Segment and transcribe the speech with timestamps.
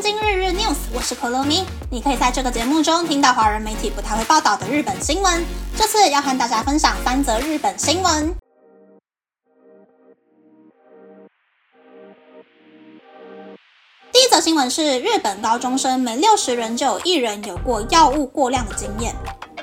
[0.00, 1.62] 东京日日 news，我是可乐咪。
[1.90, 5.44] 你可以在这个节目中听到华人媒体不太会报道的日本新闻。
[5.76, 8.34] 这次要和大家分享三则日本新闻。
[14.10, 19.14] 第一则新闻是日本高中生每六十人就有一人有过药物过量的经验。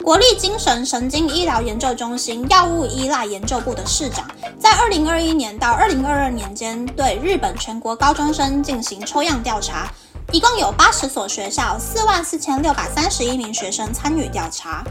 [0.00, 9.92] 国立精神神经医疗研究中心药物依赖研究部的市长，在二零二一年到二零二二年间，对日本全国高中生进行抽样调查，
[10.32, 14.84] 一共有八十所学校，四万四千六百三十一名学生参与调查，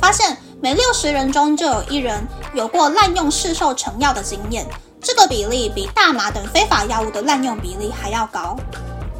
[0.00, 4.66] 发现每六十人中就有一人有过滥用市售成药的经验，
[4.98, 8.56] 这个比例比大麻等非法药物的滥用比例还要高。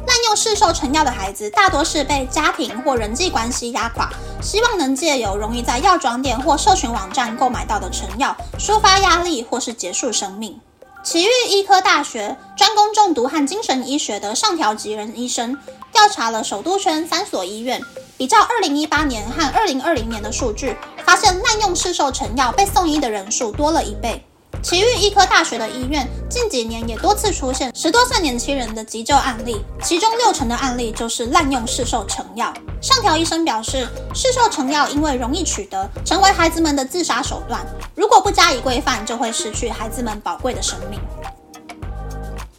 [0.07, 4.09] 滥用市售成药的孩子，大多是被家庭或人际关系压垮，
[4.41, 10.59] 希望能借由容易在药妆店或社群网站购买到的成药，抒发压力或是结束生命。
[11.01, 15.57] 奇遇医科大学专攻中毒和精神医学的上条吉人医生，
[15.93, 17.81] 调查了首都圈三所医院，
[18.17, 24.23] 比较二零一八年和二零二零年的数据，发现滥用市售成药被送医的人数多了一倍。
[24.61, 32.53] 奇遇医科大学的医院近几年也多次出现十多岁年轻人的急救案例，其中六成的案例就是滥用市售成药。
[32.81, 37.59] 上条医生表示，市售成药因为容易取得，成为孩子们的自杀手段。
[37.93, 40.97] 如果不加以规范，就会失去孩子们宝贵的生命。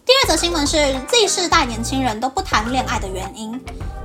[0.05, 0.77] 第二则新闻是
[1.09, 3.59] Z 世代年轻人都不谈恋爱的原因。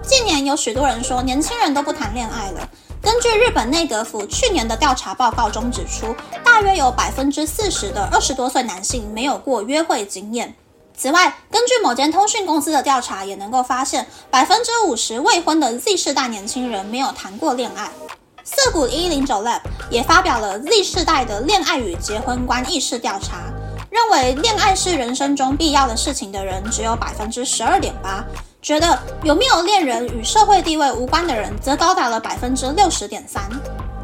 [0.03, 2.69] 近年有许多人说，年轻人都不谈恋爱了。
[3.01, 10.55] 根据日本内阁府去年的调查报告中指出，大约有百分之四十的二十多岁男性没有过约会经验。
[10.97, 17.89] 此外，根据某间通讯公司的调查，也能够发现百分之五十未婚的 Z 世代年轻人没有谈过恋爱。
[18.43, 23.37] 涩谷一零九 Lab 也发表了 Z 世代的恋爱与结婚观意识调查，
[23.89, 28.23] 认为恋爱是人生中必要的事情的人只有百分之十二点八。
[28.61, 33.43] 觉得有没有恋人与社会地位无关的人，则高达了百分之六十点三。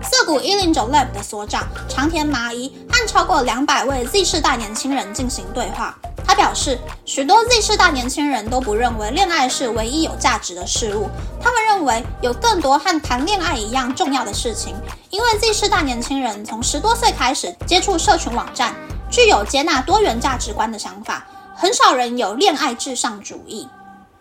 [0.04, 5.98] 涩谷一零九 Lab 的所长长田麻衣和超过两百位 Z 世代年轻人进行对话。
[6.32, 11.10] 他表示，许多 Z 世代年轻人都不认为恋爱是唯一有价值的事物，
[11.44, 14.74] 他们认为有更多和谈恋爱一样重要的事情。
[15.10, 18.74] 因为 Z 世代年轻人从十多岁开始接触社群网站，
[19.12, 23.68] 具有接纳多元价值观的想法，很少人有恋爱至上主义。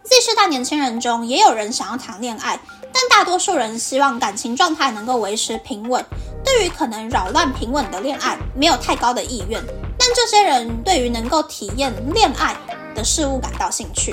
[0.02, 2.58] Z 世代年轻人中也有人想要谈恋爱，
[2.92, 6.04] 但大多数人希望感情状态能够维持平稳。
[6.44, 9.62] 对于可能扰乱平稳的恋爱，没有太高的意愿。
[10.10, 12.56] 但这些人对于能够体验恋爱
[12.96, 14.12] 的事物感到兴趣。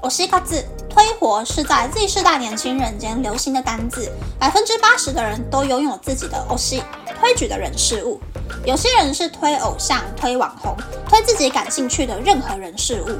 [0.00, 4.08] 我是一个字，推活是在 Z 世代年轻人间流行的单字，
[4.38, 6.84] 百分之八十的人都拥有自己的欧西
[7.18, 8.20] 推举的人事物。
[8.64, 10.76] 有些人是推偶像、推网红、
[11.08, 13.18] 推自己感兴趣的任何人事物。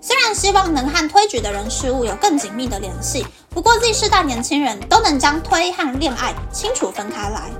[0.00, 7.50] 虽然希望能和推举的人事物有更紧密的联系，不过 Z 世代年轻人都能将推和恋爱清楚分开来。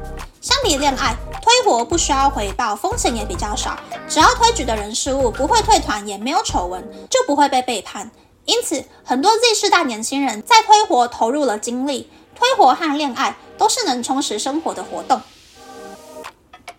[0.41, 3.79] 相比恋爱，推活不需要回报，风险也比较少。
[4.09, 8.11] 只要推举的人事物不会退团，也没有丑闻，就不会被背叛。
[8.47, 12.11] 因此，很多 Z 世代年轻人在推活投入了精力。
[12.35, 15.21] 推活和恋爱都是能充实生活的活动。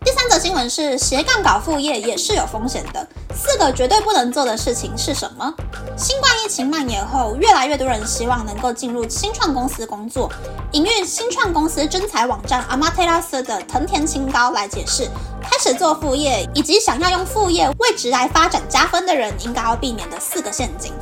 [0.04, 3.08] 第三则新闻是斜杠搞副业也是有风险的。
[3.34, 5.54] 四个绝对不能做的事情是什么？
[5.98, 10.32] 新冠疫情蔓延后，越来越多人希望能够进入新创公司工作。
[10.72, 15.10] 营运新创公司征才网站 Amaterasu 的藤田清高来解释，
[15.42, 20.94] 开始做副业以及想要用副业为职来发展加分的人，应该要避免的四个陷阱。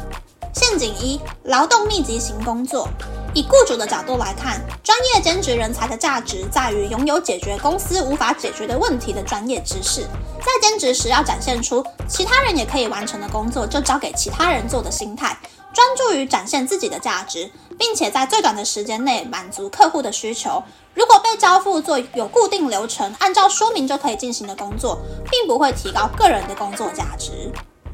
[0.53, 2.87] 陷阱一：劳动密集型工作。
[3.35, 10.01] 以雇主的角度来看，专业兼职人才的价值在于拥有解决公司无法解决的问题的专业知识。
[10.39, 15.37] 在兼职时，要展现出其他人也可以完成的工作就交给其他人做的心态，
[15.71, 20.63] 专注于展现自己的价值，并且在最短的时间内满足客户的需求。
[20.95, 24.97] 如果被交付做有固定流程、按照说明就可以进行的工作，
[25.29, 27.51] 并不会提高个人的工作价值。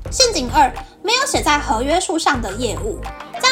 [0.09, 0.71] 陷阱二：
[1.04, 3.00] 没有写在合约书上的业务。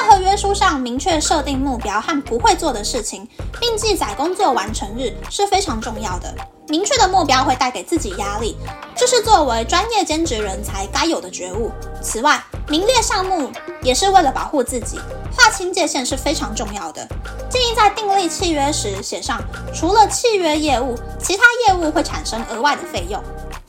[0.04, 3.26] 在合约书上明确设定目标和不会做的事情，
[3.58, 6.36] 并记载工作完成日是非常重要的。
[6.68, 8.58] 明确的目标会带给自己压力，
[8.94, 11.72] 这是作为专业兼职人才该有的觉悟。
[12.02, 13.50] 此外，明列项目
[13.82, 15.00] 也是为了保护自己，
[15.38, 17.08] 划清界限是非常重要的。
[17.50, 19.42] 建议在订立契约时写上，
[19.74, 23.24] 除了契约业务，其他业务会产生额外的费用。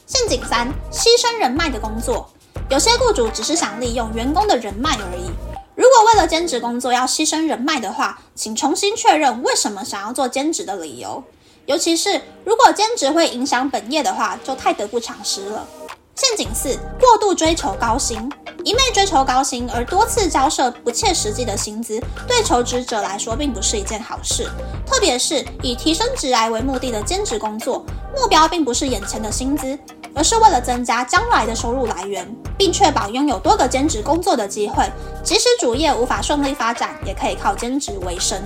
[0.05, 2.29] 陷阱三：牺牲人脉的工作。
[2.69, 5.31] 有些雇主只是想利用员工的人脉而已。
[5.75, 11.23] 如果为了兼职工作要牺牲人脉的话，请重新确认为什么想要做兼职的理由。
[11.67, 15.67] 尤其是如果兼职会影响本业的话，就太得不偿失了。
[16.15, 18.31] 陷阱四：过度追求高薪。
[18.62, 24.49] 一昧追求高薪而多次交涉不切实际的薪资，对求职者来说并不是一件好事。
[24.87, 27.85] 特别是以提升职来为目的的兼职工作，
[28.17, 29.79] 目标并不是眼前的薪资，
[30.15, 32.27] 而是为了增加将来的收入来源，
[32.57, 34.89] 并确保拥有多个兼职工作的机会。
[35.23, 38.41] 即使主业无法顺利发展，也可以靠兼职为生。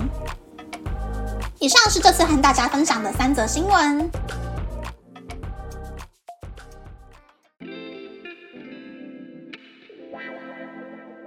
[1.59, 4.09] 以上是这次和大家分享的三则新闻。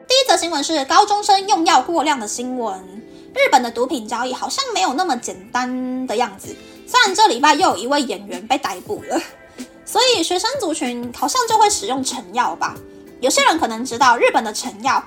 [0.08, 2.80] 第一则新闻是高中生用药过量的新闻。
[3.34, 6.54] 日本的毒品交易好像没有那么简单的样子。
[6.86, 9.20] 虽然这礼拜又有一位演员被逮捕了，
[9.92, 12.74] 所以学生族群好像就会使用成药吧。
[13.20, 15.04] 有些人可能知道日本的成药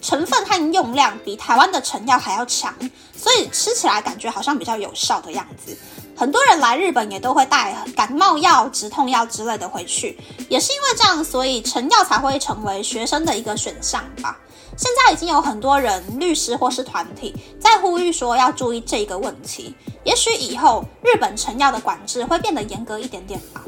[0.00, 2.72] 成分和用量比台湾的成药还要强，
[3.12, 5.76] 所以吃起来感觉好像比较有效的样子。
[6.16, 10.16] 很多人来日本也都会带感冒药、止痛药之类的回去，
[10.48, 14.38] 也是因为这样，所以成药才会成为学生的一个选项吧。
[14.76, 19.74] 现在已经有很多人、律师或是团体在呼吁说要注意这个问题。
[20.04, 23.60] 也许以后日本成药的管制会变得严格一点点吧。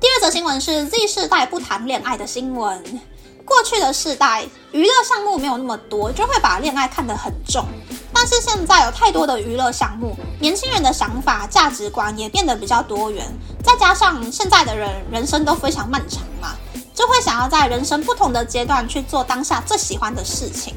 [0.00, 3.00] 第二则新闻是 Z 世代不谈恋爱的新闻。
[3.44, 7.66] 过去的世代娱乐项目没有那么多，就会把恋爱看得很重。
[8.12, 13.26] 但是现在有太多的娱乐项目，年轻人的想法、价值观也变得比较多元。
[13.64, 16.54] 再加上现在的人人生都非常漫长嘛。
[16.94, 20.74] 就会想要在人生不同的阶段去做当下最喜欢的事情，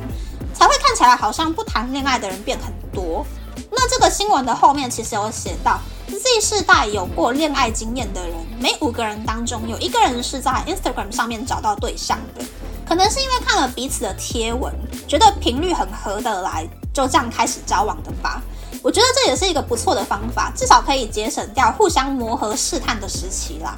[0.54, 3.24] 才会看起来好像不谈恋爱的人变很多。
[3.70, 5.80] 那这个新闻的后面其实有写到
[6.12, 12.44] ，Z 世代有过恋爱经验的人，每五个人当中有一个人是在 Instagram 上面找到对象的，
[12.86, 14.74] 可能是因为看了彼此的贴文，
[15.08, 18.42] 觉得频率很合得来，就这样开始交往的吧。
[18.84, 23.76] 我觉得这也是一个不错的方法，至少可以节省掉互相磨合试探的时期啦。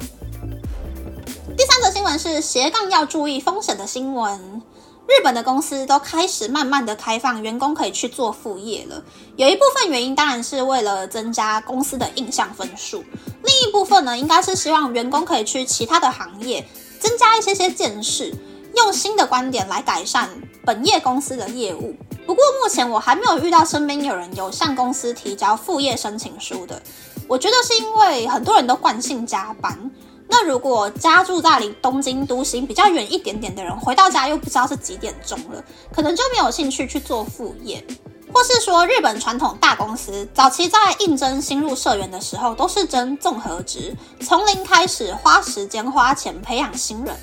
[1.56, 4.62] 第三则新闻是斜杠要注意风险的新闻。
[5.06, 9.02] 日本的公司都开始慢慢的开放员工可以去做副业了。
[9.36, 13.04] 有一部分原因当然是为了增加公司的印象分数，
[13.42, 16.66] 另一部分呢，应该是希望员工可以去其他的行业，
[16.98, 18.34] 增加一些些见识，
[18.76, 20.30] 用新的观点来改善
[20.64, 21.94] 本业公司的业务。
[22.26, 26.80] 不过目前我还没有遇到身边有人有向公司提交副业申请书的。
[27.28, 29.90] 我觉得是因为很多人都惯性加班。
[30.36, 37.86] 那如果家住在离东京都心比较远一点点的人，回到家又不知道是几点钟了，可能就没有兴趣去做副业，
[38.32, 47.14] 或是说日本传统大公司早期在应征新入社员的时候，都是征综合职，从零开始花时间花钱培养新人，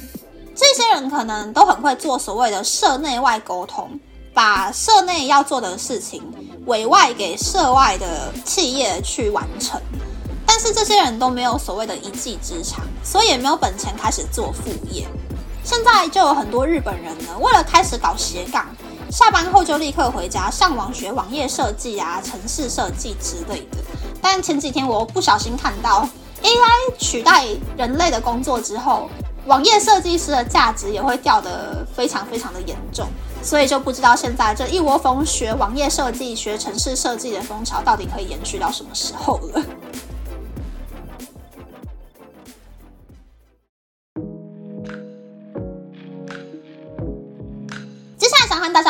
[0.55, 3.99] 这些人可能都很会做所谓的社内外沟通，
[4.33, 6.23] 把社内要做的事情
[6.65, 9.81] 委外给社外的企业去完成。
[10.53, 15.07] 但是这些人都没有所谓的一技之长，所以也没有本钱开始做副业。
[15.63, 18.67] 现在就有很多日本人呢，为了开始搞斜杠，
[19.09, 23.77] 下班后就立刻回家上网学网页设计啊、城市设计之类的。
[24.21, 26.05] 但前几天我不小心看到
[26.43, 27.47] AI 取代
[27.77, 29.09] 人类的工作之后，
[29.45, 33.07] 网页设计师的价值也会掉得非常非常的严重，
[33.41, 39.63] 所以就不知道现在这一窝蜂学网页设计、学城市设计的风潮到底可以延续到什么时候了。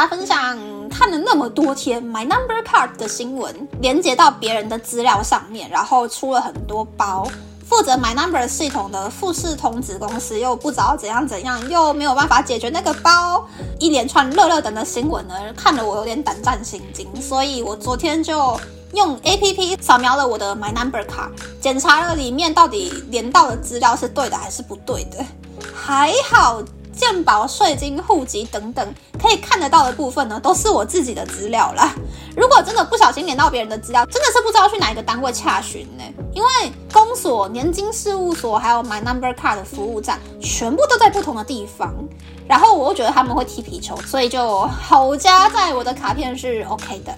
[0.02, 0.58] 家分享
[0.90, 7.28] 看了那么多天 My Number Card 的新闻，连接到别人的资料上面，然后出了很多包。
[7.70, 13.48] 负责 My Number 系统的富士通子公司又不知道怎样怎样，又没有办法解决那个包，
[13.80, 17.08] 一连串热热等的新闻呢，看得我有点胆战心惊。
[17.22, 18.60] 所以我昨天就
[18.96, 21.30] 用 APP 扫描了我的 My Number Card，
[21.62, 25.24] 检查了里面到底连到的资料是对的还是不对的，
[25.74, 26.62] 还好。
[27.02, 31.96] 健保、税金、户籍等等可以看得到的部分呢，都是我自己的资料啦。
[32.38, 36.04] 如果真的不小心连到别人的资料，真的是不知道去哪一个单位查询呢？
[36.32, 36.50] 因为
[36.94, 41.92] 公所、年金事务所还有 My Number Card 的服务站，全部都在不同的地方。
[42.48, 47.18] 然后我又觉得他们会踢皮球，所以就好加在我的卡片是 OK 的。